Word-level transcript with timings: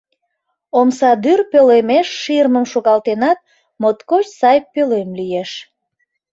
Омсадӱр 0.79 1.39
пӧлемеш 1.51 2.07
ширмым 2.21 2.65
шогалтенат, 2.71 3.39
моткоч 3.81 4.25
сай 4.39 4.57
пӧлем 4.73 5.09
лиеш. 5.19 5.51